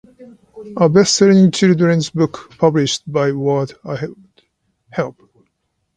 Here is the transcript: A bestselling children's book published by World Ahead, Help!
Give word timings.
A 0.77 0.89
bestselling 0.89 1.53
children's 1.53 2.09
book 2.09 2.51
published 2.57 3.03
by 3.05 3.31
World 3.33 3.75
Ahead, 3.83 4.15
Help! 4.89 5.15